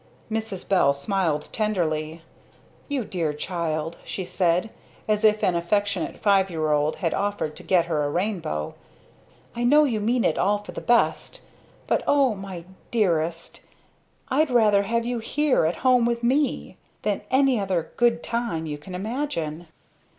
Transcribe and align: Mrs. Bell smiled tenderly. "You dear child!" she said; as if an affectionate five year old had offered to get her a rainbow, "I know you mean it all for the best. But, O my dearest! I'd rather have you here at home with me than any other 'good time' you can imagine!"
Mrs. 0.31 0.67
Bell 0.67 0.93
smiled 0.93 1.47
tenderly. 1.53 2.23
"You 2.87 3.05
dear 3.05 3.33
child!" 3.35 3.99
she 4.03 4.25
said; 4.25 4.71
as 5.07 5.23
if 5.23 5.43
an 5.43 5.53
affectionate 5.53 6.17
five 6.17 6.49
year 6.49 6.71
old 6.71 6.95
had 6.95 7.13
offered 7.13 7.55
to 7.57 7.61
get 7.61 7.85
her 7.85 8.03
a 8.03 8.09
rainbow, 8.09 8.73
"I 9.55 9.63
know 9.63 9.83
you 9.83 9.99
mean 9.99 10.25
it 10.25 10.39
all 10.39 10.57
for 10.57 10.71
the 10.71 10.81
best. 10.81 11.41
But, 11.85 12.01
O 12.07 12.33
my 12.33 12.65
dearest! 12.89 13.61
I'd 14.27 14.49
rather 14.49 14.81
have 14.81 15.05
you 15.05 15.19
here 15.19 15.65
at 15.67 15.75
home 15.85 16.05
with 16.05 16.23
me 16.23 16.77
than 17.03 17.21
any 17.29 17.59
other 17.59 17.91
'good 17.95 18.23
time' 18.23 18.65
you 18.65 18.79
can 18.79 18.95
imagine!" 18.95 19.67